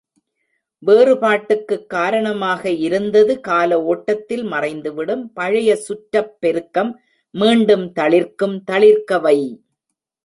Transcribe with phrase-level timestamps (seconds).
[0.85, 6.99] வேறுபாட்டுக்குக் காரணமாக இருந்தது கால ஓட்டத்தில் மறைந்துவிடும் பழைய சுற்றப் பெருக்கம்
[7.31, 9.61] மீண்டும் தளிர்க்கும் தளிர்க்க வை.